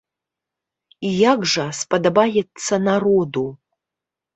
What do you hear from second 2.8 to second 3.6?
народу?